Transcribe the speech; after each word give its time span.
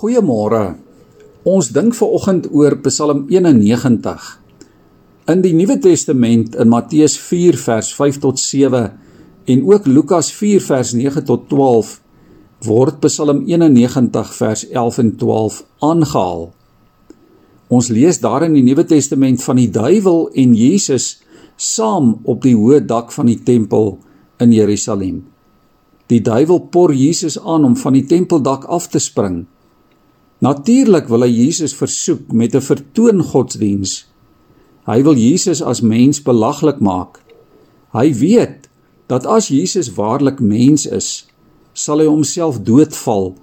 Goeiemôre. 0.00 0.78
Ons 1.44 1.66
dink 1.76 1.92
ver 1.92 2.08
oggend 2.16 2.46
oor 2.56 2.78
Psalm 2.86 3.26
91. 3.28 4.28
In 5.28 5.42
die 5.44 5.52
Nuwe 5.52 5.76
Testament 5.76 6.56
in 6.56 6.70
Matteus 6.72 7.18
4 7.20 7.58
vers 7.60 7.90
5 7.98 8.20
tot 8.22 8.40
7 8.40 8.80
en 9.52 9.66
ook 9.68 9.90
Lukas 9.90 10.30
4 10.32 10.64
vers 10.64 10.94
9 10.96 11.24
tot 11.28 11.44
12 11.52 11.92
word 12.64 12.96
Psalm 13.04 13.44
91 13.44 14.32
vers 14.38 14.64
11 14.70 15.02
en 15.04 15.12
12 15.20 15.60
aangehaal. 15.90 16.48
Ons 17.68 17.92
lees 17.92 18.22
daar 18.24 18.48
in 18.48 18.56
die 18.56 18.64
Nuwe 18.64 18.88
Testament 18.88 19.44
van 19.44 19.60
die 19.60 19.68
duiwel 19.68 20.30
en 20.32 20.56
Jesus 20.56 21.10
saam 21.60 22.14
op 22.24 22.40
die 22.48 22.56
hoë 22.56 22.80
dak 22.88 23.12
van 23.12 23.28
die 23.28 23.42
tempel 23.44 23.98
in 24.40 24.56
Jerusalem. 24.56 25.26
Die 26.08 26.24
duiwel 26.24 26.70
por 26.72 26.96
Jesus 26.96 27.36
aan 27.36 27.68
om 27.68 27.76
van 27.76 28.00
die 28.00 28.06
tempeldak 28.08 28.64
af 28.64 28.88
te 28.88 28.98
spring. 28.98 29.42
Natuurlik 30.40 31.10
wil 31.12 31.26
hy 31.26 31.28
Jesus 31.28 31.74
versoek 31.76 32.32
met 32.32 32.54
'n 32.56 32.64
vertoon 32.64 33.20
godsdiens. 33.22 34.06
Hy 34.88 35.02
wil 35.02 35.14
Jesus 35.14 35.60
as 35.62 35.80
mens 35.80 36.22
belaglik 36.22 36.80
maak. 36.80 37.20
Hy 37.92 38.14
weet 38.14 38.68
dat 39.06 39.26
as 39.26 39.48
Jesus 39.48 39.94
waarlik 39.94 40.40
mens 40.40 40.86
is, 40.86 41.26
sal 41.72 41.98
hy 41.98 42.06
homself 42.06 42.60
doodval 42.62 43.34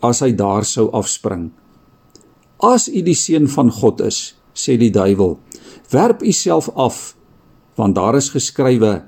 as 0.00 0.20
hy 0.20 0.32
daar 0.32 0.64
sou 0.64 0.90
afspring. 0.90 1.50
As 2.62 2.88
u 2.88 3.02
die 3.02 3.14
seun 3.14 3.48
van 3.48 3.70
God 3.70 4.00
is, 4.00 4.34
sê 4.54 4.78
die 4.78 4.90
duiwel, 4.90 5.38
werp 5.90 6.22
u 6.22 6.32
self 6.32 6.70
af, 6.74 7.16
want 7.76 7.94
daar 7.94 8.16
is 8.16 8.30
geskrywe: 8.30 9.02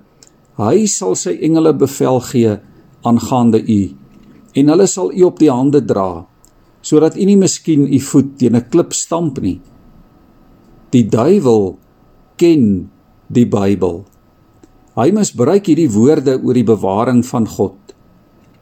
Hy 0.59 0.87
sal 0.87 1.17
sy 1.17 1.39
engele 1.41 1.73
bevel 1.73 2.21
gee 2.21 2.59
aangaande 3.03 3.65
u 3.65 3.97
en 4.53 4.69
hulle 4.69 4.87
sal 4.87 5.13
u 5.13 5.23
op 5.23 5.39
die 5.39 5.51
hande 5.51 5.81
dra 5.85 6.27
sodat 6.81 7.17
u 7.17 7.25
nie 7.25 7.37
miskien 7.37 7.87
u 7.87 8.01
voet 8.01 8.39
teen 8.39 8.57
'n 8.57 8.69
klip 8.71 8.93
stamp 8.93 9.41
nie. 9.41 9.61
Die 10.91 11.07
duiwel 11.09 11.79
ken 12.37 12.91
die 13.29 13.47
Bybel. 13.47 14.05
Hy 14.97 15.11
misbruik 15.15 15.67
hierdie 15.67 15.91
woorde 15.91 16.41
oor 16.43 16.55
die 16.55 16.67
bewaring 16.67 17.23
van 17.27 17.47
God. 17.47 17.77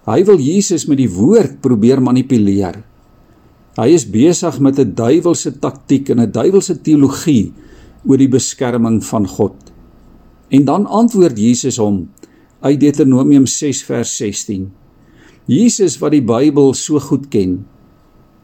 Hy 0.07 0.25
wil 0.25 0.39
Jesus 0.41 0.87
met 0.89 0.99
die 0.99 1.11
woord 1.11 1.61
probeer 1.61 2.01
manipuleer. 2.01 2.85
Hy 3.79 3.89
is 3.95 4.05
besig 4.05 4.61
met 4.61 4.79
'n 4.79 4.95
duiwelse 4.95 5.59
taktiek 5.61 6.11
en 6.11 6.21
'n 6.21 6.33
duiwelse 6.33 6.83
teologie 6.83 7.53
oor 8.05 8.19
die 8.19 8.29
beskerming 8.29 9.05
van 9.05 9.27
God. 9.27 9.55
En 10.51 10.65
dan 10.65 10.87
antwoord 10.87 11.39
Jesus 11.39 11.77
hom 11.77 12.09
uit 12.61 12.81
Deuteronomium 12.81 13.47
6 13.47 13.83
vers 13.85 14.17
16. 14.17 14.71
Jesus 15.47 15.99
wat 15.99 16.13
die 16.13 16.25
Bybel 16.25 16.75
so 16.75 16.99
goed 17.01 17.29
ken, 17.29 17.65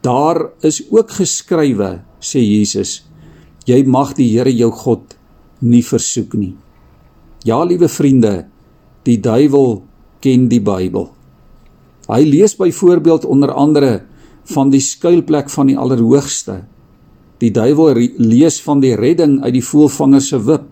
Daar 0.05 0.51
is 0.61 0.83
ook 0.93 1.15
geskrywe, 1.17 2.03
sê 2.21 2.43
Jesus, 2.43 2.99
jy 3.65 3.81
mag 3.89 4.13
die 4.17 4.27
Here 4.35 4.51
jou 4.53 4.69
God 4.69 5.15
nie 5.65 5.81
versoek 5.81 6.35
nie. 6.37 6.53
Ja, 7.45 7.63
liewe 7.65 7.89
vriende, 7.89 8.45
die 9.05 9.17
duiwel 9.17 9.79
ken 10.21 10.45
die 10.51 10.61
Bybel. 10.61 11.09
Hy 12.05 12.21
lees 12.21 12.53
byvoorbeeld 12.57 13.25
onder 13.25 13.53
andere 13.53 14.03
van 14.53 14.69
die 14.69 14.81
skuilplek 14.83 15.49
van 15.49 15.71
die 15.71 15.77
Allerhoogste. 15.77 16.61
Die 17.41 17.49
duiwel 17.53 17.97
lees 18.21 18.59
van 18.61 18.83
die 18.83 18.93
redding 18.97 19.39
uit 19.41 19.55
die 19.57 19.65
voëlvanger 19.65 20.21
se 20.21 20.39
wip. 20.45 20.67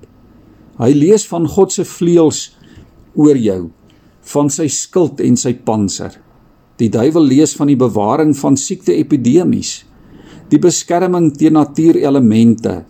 Hy 0.78 0.92
lees 0.94 1.26
van 1.30 1.48
God 1.50 1.74
se 1.74 1.86
vleuels 1.86 2.52
oor 3.18 3.38
jou, 3.38 3.72
van 4.34 4.50
sy 4.54 4.70
skild 4.70 5.22
en 5.26 5.38
sy 5.38 5.56
panser. 5.58 6.23
Die 6.82 6.90
duiwel 6.90 7.28
lees 7.30 7.54
van 7.58 7.70
die 7.70 7.78
bewaring 7.78 8.34
van 8.38 8.58
siekte-epidemies, 8.58 9.84
die 10.50 10.60
beskerming 10.62 11.32
teen 11.38 11.54
natuurelemente 11.58 12.84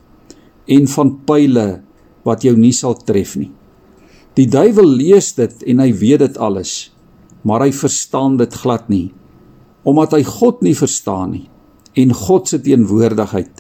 en 0.72 0.88
van 0.96 1.12
pile 1.28 1.68
wat 2.24 2.46
jou 2.48 2.56
nie 2.58 2.74
sal 2.76 2.96
tref 3.04 3.36
nie. 3.40 3.52
Die 4.40 4.48
duiwel 4.50 4.88
lees 4.88 5.34
dit 5.38 5.66
en 5.70 5.84
hy 5.84 5.92
weet 6.00 6.24
dit 6.24 6.40
alles, 6.42 6.92
maar 7.44 7.66
hy 7.66 7.74
verstaan 7.76 8.40
dit 8.40 8.56
glad 8.64 8.88
nie, 8.90 9.12
omdat 9.84 10.16
hy 10.16 10.24
God 10.26 10.64
nie 10.66 10.76
verstaan 10.78 11.36
nie 11.36 11.48
en 12.00 12.16
God 12.18 12.50
se 12.50 12.58
teenwoordigheid 12.64 13.60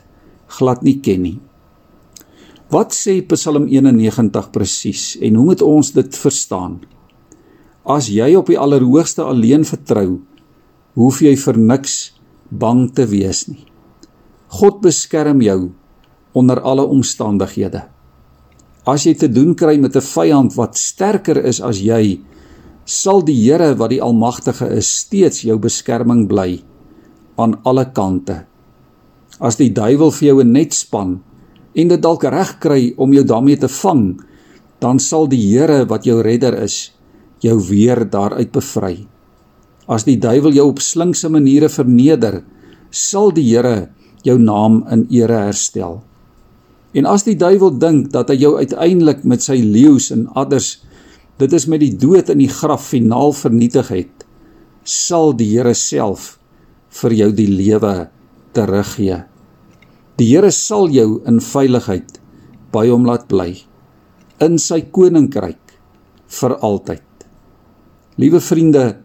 glad 0.57 0.81
nie 0.85 0.97
ken 1.05 1.21
nie. 1.21 1.35
Wat 2.73 2.95
sê 2.95 3.19
Psalm 3.29 3.67
91 3.69 4.49
presies 4.55 5.03
en 5.21 5.37
hoe 5.37 5.45
moet 5.51 5.61
ons 5.61 5.91
dit 5.93 6.17
verstaan? 6.17 6.79
As 7.83 8.07
jy 8.07 8.31
op 8.39 8.47
die 8.47 8.59
Allerhoogste 8.59 9.25
alleen 9.27 9.65
vertrou, 9.67 10.21
hoef 10.95 11.19
jy 11.19 11.35
vir 11.35 11.57
niks 11.59 12.13
bang 12.47 12.85
te 12.95 13.03
wees 13.11 13.43
nie. 13.49 13.65
God 14.55 14.79
beskerm 14.83 15.41
jou 15.43 15.73
onder 16.37 16.61
alle 16.63 16.85
omstandighede. 16.87 17.83
As 18.87 19.03
jy 19.03 19.13
te 19.19 19.27
doen 19.27 19.51
kry 19.55 19.77
met 19.77 19.95
'n 19.95 20.01
vyand 20.01 20.55
wat 20.55 20.77
sterker 20.77 21.37
is 21.37 21.59
as 21.61 21.81
jy, 21.81 22.21
sal 22.85 23.21
die 23.21 23.35
Here 23.35 23.75
wat 23.75 23.89
die 23.89 24.01
Almagtige 24.01 24.67
is, 24.71 24.87
steeds 24.87 25.41
jou 25.41 25.57
beskerming 25.57 26.27
bly 26.27 26.63
aan 27.37 27.59
alle 27.63 27.85
kante. 27.91 28.45
As 29.39 29.55
die 29.55 29.69
duiwel 29.69 30.11
vir 30.11 30.27
jou 30.27 30.41
'n 30.41 30.51
net 30.51 30.73
span 30.73 31.21
en 31.75 31.87
dit 31.87 32.01
dalk 32.01 32.23
reg 32.23 32.59
kry 32.59 32.93
om 32.97 33.13
jou 33.13 33.23
daarmee 33.23 33.57
te 33.57 33.67
vang, 33.67 34.21
dan 34.79 34.99
sal 34.99 35.27
die 35.27 35.51
Here 35.51 35.85
wat 35.85 36.05
jou 36.05 36.21
redder 36.21 36.53
is, 36.63 36.92
jou 37.43 37.57
weer 37.69 38.03
daaruit 38.09 38.51
bevry. 38.53 39.03
As 39.91 40.05
die 40.07 40.17
duiwel 40.17 40.55
jou 40.55 40.69
op 40.71 40.81
slinkse 40.83 41.29
maniere 41.31 41.69
verneder, 41.69 42.41
sal 42.89 43.33
die 43.35 43.45
Here 43.49 43.89
jou 44.23 44.37
naam 44.39 44.83
in 44.91 45.05
ere 45.11 45.43
herstel. 45.49 45.99
En 46.93 47.09
as 47.09 47.25
die 47.25 47.35
duiwel 47.35 47.73
dink 47.81 48.11
dat 48.13 48.29
hy 48.31 48.37
jou 48.45 48.53
uiteindelik 48.59 49.23
met 49.27 49.43
sy 49.43 49.57
leeu's 49.59 50.11
en 50.13 50.27
adders 50.39 50.77
dit 51.41 51.53
is 51.57 51.65
met 51.67 51.81
die 51.81 51.95
dood 51.97 52.29
in 52.29 52.43
die 52.43 52.51
graf 52.51 52.85
finaal 52.93 53.33
vernietig 53.35 53.89
het, 53.89 54.25
sal 54.85 55.33
die 55.35 55.49
Here 55.55 55.73
self 55.75 56.37
vir 57.01 57.15
jou 57.17 57.29
die 57.35 57.49
lewe 57.49 57.93
teruggee. 58.53 59.23
Die 60.21 60.29
Here 60.29 60.51
sal 60.53 60.91
jou 60.93 61.23
in 61.27 61.41
veiligheid 61.41 62.19
by 62.73 62.85
hom 62.91 63.07
laat 63.09 63.25
bly 63.31 63.55
in 64.43 64.59
sy 64.61 64.81
koninkryk 64.93 65.75
vir 66.39 66.55
altyd. 66.65 67.12
Liewe 68.15 68.39
vriende, 68.39 68.97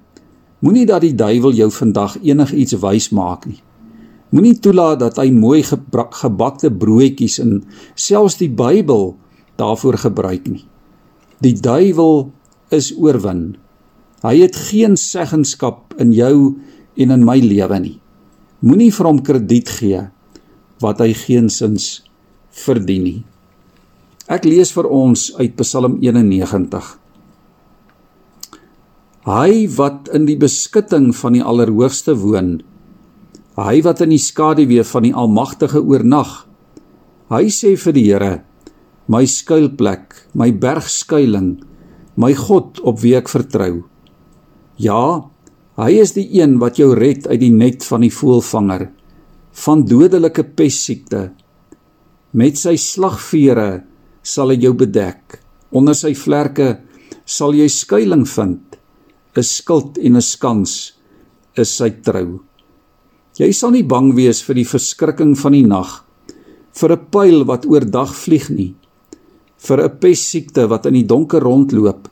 moenie 0.61 0.85
dat 0.87 1.01
die 1.01 1.15
duiwel 1.17 1.55
jou 1.57 1.71
vandag 1.73 2.19
enigiets 2.21 2.77
wys 2.83 3.09
maak 3.17 3.47
nie. 3.49 3.61
Moenie 4.29 4.59
toelaat 4.61 5.01
dat 5.01 5.17
hy 5.17 5.31
mooi 5.33 5.63
gebakte 5.65 6.69
broodjies 6.69 7.39
en 7.41 7.63
selfs 7.97 8.37
die 8.37 8.51
Bybel 8.53 9.15
daarvoor 9.57 9.97
gebruik 10.03 10.51
nie. 10.53 10.67
Die 11.41 11.55
duiwel 11.57 12.29
is 12.75 12.91
oorwin. 12.99 13.57
Hy 14.21 14.35
het 14.43 14.59
geen 14.69 14.99
seggenskap 15.01 15.97
in 16.03 16.13
jou 16.13 16.59
en 16.99 17.15
in 17.15 17.25
my 17.25 17.39
lewe 17.41 17.81
nie. 17.81 17.97
Moenie 18.61 18.91
vir 18.93 19.09
hom 19.09 19.23
krediet 19.25 19.71
gee 19.79 20.05
wat 20.83 21.01
hy 21.01 21.15
geensins 21.17 22.03
verdien 22.53 23.05
nie. 23.07 23.21
Ek 24.29 24.45
lees 24.45 24.75
vir 24.75 24.91
ons 24.93 25.31
uit 25.39 25.55
Psalm 25.57 25.97
91. 26.05 26.99
Hy 29.29 29.67
wat 29.77 30.07
in 30.17 30.25
die 30.25 30.39
beskutting 30.41 31.11
van 31.13 31.35
die 31.37 31.43
Allerhoogste 31.45 32.15
woon, 32.17 32.63
hy 33.61 33.81
wat 33.85 34.01
in 34.01 34.15
die 34.15 34.23
skaduwee 34.23 34.85
van 34.89 35.05
die 35.05 35.13
Almagtige 35.13 35.83
oornag. 35.85 36.47
Hy 37.29 37.51
sê 37.53 37.75
vir 37.77 37.93
die 37.93 38.05
Here: 38.07 38.31
My 39.13 39.27
skuilplek, 39.29 40.17
my 40.33 40.49
bergskuiling, 40.57 41.59
my 42.17 42.33
God 42.39 42.81
op 42.81 43.03
wie 43.03 43.19
ek 43.19 43.29
vertrou. 43.29 43.83
Ja, 44.81 45.29
hy 45.77 45.91
is 46.01 46.15
die 46.17 46.25
een 46.39 46.57
wat 46.63 46.81
jou 46.81 46.95
red 46.97 47.29
uit 47.29 47.43
die 47.43 47.53
net 47.53 47.85
van 47.85 48.07
die 48.07 48.15
voëlvanger, 48.15 48.87
van 49.67 49.85
dodelike 49.85 50.47
pessiekte. 50.57 51.27
Met 52.33 52.57
sy 52.57 52.79
slagvere 52.81 53.85
sal 54.25 54.55
hy 54.55 54.63
jou 54.63 54.73
bedek. 54.73 55.37
Onder 55.77 55.97
sy 55.99 56.15
vlerke 56.17 56.79
sal 57.29 57.53
jy 57.53 57.69
skuilings 57.69 58.33
vind. 58.39 58.78
'n 59.39 59.47
skild 59.47 59.99
en 59.99 60.17
'n 60.17 60.23
skans 60.23 60.73
is 61.55 61.71
sy 61.79 61.91
trou. 62.03 62.41
Jy 63.39 63.53
sal 63.53 63.71
nie 63.71 63.87
bang 63.87 64.15
wees 64.15 64.43
vir 64.43 64.55
die 64.59 64.67
verskrikking 64.67 65.37
van 65.39 65.53
die 65.53 65.67
nag, 65.67 66.05
vir 66.75 66.93
'n 66.93 67.07
pyl 67.11 67.45
wat 67.47 67.67
oordag 67.67 68.15
vlieg 68.15 68.51
nie, 68.51 68.75
vir 69.59 69.79
'n 69.85 69.99
pessiekte 70.01 70.69
wat 70.69 70.87
in 70.87 70.95
die 70.95 71.07
donker 71.07 71.43
rondloop, 71.43 72.09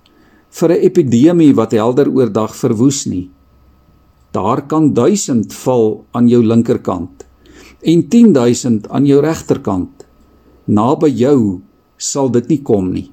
vir 0.51 0.71
'n 0.71 0.85
epidemie 0.89 1.55
wat 1.55 1.73
helder 1.73 2.09
oordag 2.09 2.55
verwoes 2.55 3.07
nie. 3.07 3.31
Daar 4.33 4.63
kan 4.69 4.95
1000 4.95 5.53
val 5.53 6.05
aan 6.13 6.29
jou 6.29 6.43
linkerkant 6.43 7.25
en 7.83 8.09
10000 8.09 8.89
aan 8.89 9.07
jou 9.07 9.21
regterkant. 9.21 10.07
Naby 10.67 11.09
jou 11.09 11.61
sal 11.97 12.29
dit 12.29 12.49
nie 12.49 12.63
kom 12.63 12.93
nie. 12.93 13.11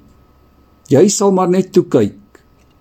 Jy 0.88 1.08
sal 1.08 1.32
maar 1.32 1.48
net 1.48 1.72
toe 1.72 1.84
kyk 1.84 2.14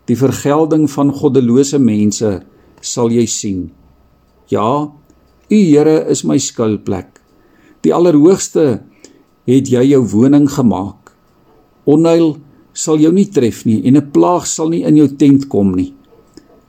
Die 0.10 0.18
vergelding 0.20 0.90
van 0.92 1.14
goddelose 1.16 1.80
mense 1.80 2.42
sal 2.84 3.12
jy 3.14 3.24
sien. 3.30 3.72
Ja, 4.52 4.92
U 5.52 5.60
Here 5.60 6.04
is 6.12 6.24
my 6.28 6.38
skuilplek. 6.40 7.22
Die 7.84 7.94
Allerhoogste 7.96 8.84
het 9.48 9.70
jy 9.72 9.84
jou 9.92 10.02
woning 10.14 10.48
gemaak. 10.52 11.12
Onheil 11.88 12.38
sal 12.74 13.00
jou 13.00 13.12
nie 13.14 13.28
tref 13.32 13.64
nie 13.66 13.82
en 13.88 13.98
'n 13.98 14.12
plaag 14.12 14.48
sal 14.48 14.70
nie 14.70 14.84
in 14.84 14.98
jou 14.98 15.08
tent 15.08 15.50
kom 15.50 15.76
nie, 15.76 15.94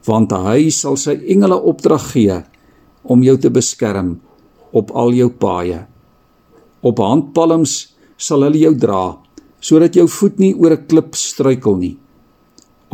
want 0.06 0.32
hy 0.32 0.70
sal 0.70 0.96
sy 0.96 1.14
engele 1.26 1.56
opdrag 1.56 2.12
gee 2.12 2.42
om 3.04 3.22
jou 3.22 3.36
te 3.36 3.50
beskerm 3.50 4.20
op 4.72 4.90
al 4.90 5.12
jou 5.12 5.30
paaie. 5.30 5.86
Op 6.82 6.98
handpalms 6.98 7.94
sal 8.16 8.42
hulle 8.42 8.58
jou 8.58 8.74
dra 8.74 9.18
sodat 9.60 9.94
jou 9.94 10.06
voet 10.06 10.38
nie 10.38 10.54
oor 10.54 10.72
'n 10.72 10.86
klip 10.86 11.14
struikel 11.14 11.76
nie. 11.76 11.96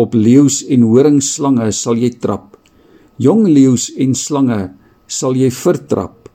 Op 0.01 0.15
leeu's 0.17 0.63
en 0.73 0.87
horingslange 0.89 1.69
sal 1.77 1.99
jy 2.01 2.15
trap. 2.23 2.55
Jong 3.21 3.45
leeu's 3.51 3.91
en 4.01 4.15
slange 4.17 4.61
sal 5.11 5.37
jy 5.37 5.51
vertrap. 5.53 6.31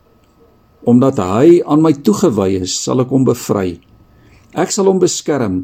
Omdat 0.86 1.18
hy 1.24 1.62
aan 1.66 1.82
my 1.82 1.96
toegewy 2.06 2.60
is, 2.62 2.76
sal 2.78 3.02
ek 3.02 3.10
hom 3.10 3.26
bevry. 3.26 3.80
Ek 4.54 4.70
sal 4.70 4.92
hom 4.92 5.02
beskerm 5.02 5.64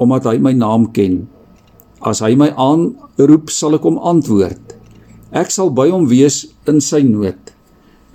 omdat 0.00 0.24
hy 0.30 0.38
my 0.42 0.54
naam 0.56 0.88
ken. 0.96 1.26
As 2.00 2.22
hy 2.24 2.32
my 2.38 2.48
aanroep, 2.58 3.52
sal 3.52 3.76
ek 3.76 3.84
hom 3.86 4.00
antwoord. 4.00 4.72
Ek 5.36 5.52
sal 5.52 5.68
by 5.74 5.90
hom 5.92 6.08
wees 6.08 6.44
in 6.70 6.80
sy 6.82 7.02
nood. 7.04 7.52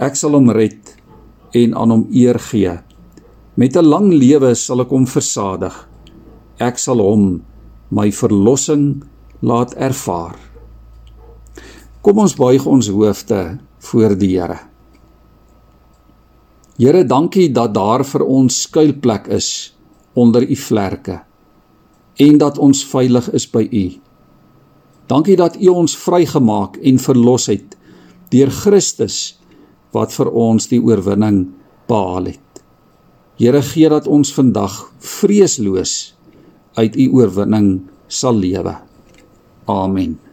Ek 0.02 0.18
sal 0.18 0.34
hom 0.36 0.50
red 0.56 0.96
en 1.54 1.78
aan 1.78 1.94
hom 1.94 2.04
eer 2.10 2.40
gee. 2.50 2.74
Met 3.56 3.78
'n 3.78 3.86
lang 3.86 4.10
lewe 4.10 4.56
sal 4.56 4.82
ek 4.82 4.90
hom 4.90 5.06
versadig. 5.06 5.76
Ek 6.60 6.80
sal 6.80 6.98
hom 6.98 7.44
my 7.92 8.10
verlossing 8.12 9.04
laat 9.40 9.74
ervaar. 9.74 10.36
Kom 12.02 12.20
ons 12.20 12.36
buig 12.36 12.66
ons 12.66 12.90
hoofde 12.92 13.60
voor 13.90 14.16
die 14.20 14.34
Here. 14.36 14.60
Here, 16.80 17.04
dankie 17.04 17.50
dat 17.52 17.74
daar 17.76 18.06
vir 18.08 18.24
ons 18.24 18.62
skuilplek 18.64 19.28
is 19.36 19.74
onder 20.16 20.44
u 20.44 20.56
vlerke 20.56 21.20
en 22.20 22.38
dat 22.40 22.58
ons 22.60 22.84
veilig 22.88 23.30
is 23.36 23.46
by 23.52 23.64
u. 23.64 23.86
Dankie 25.12 25.36
dat 25.40 25.56
u 25.60 25.72
ons 25.72 25.96
vrygemaak 25.98 26.78
en 26.84 27.00
verlos 27.00 27.48
het 27.52 27.78
deur 28.32 28.52
Christus 28.52 29.40
wat 29.96 30.14
vir 30.14 30.30
ons 30.32 30.68
die 30.72 30.80
oorwinning 30.84 31.48
behaal 31.90 32.32
het. 32.32 32.64
Here 33.40 33.62
gee 33.64 33.90
dat 33.90 34.08
ons 34.08 34.34
vandag 34.36 34.76
vreesloos 35.00 36.14
uit 36.76 36.96
u 36.96 37.08
oorwinning 37.20 37.72
sal 38.08 38.36
lewe. 38.36 38.89
Amen. 39.70 40.29